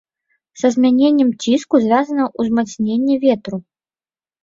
Са 0.61 0.71
змяненнем 0.75 1.29
ціску 1.45 1.75
звязана 1.85 2.23
ўзмацненне 2.39 3.23
ветру. 3.29 3.65